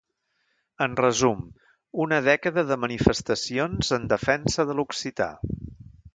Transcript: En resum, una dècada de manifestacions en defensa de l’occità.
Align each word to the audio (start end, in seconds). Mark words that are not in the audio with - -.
En 0.85 0.95
resum, 0.99 1.43
una 2.05 2.19
dècada 2.29 2.65
de 2.71 2.79
manifestacions 2.87 3.93
en 3.99 4.09
defensa 4.15 4.67
de 4.71 4.79
l’occità. 4.81 5.31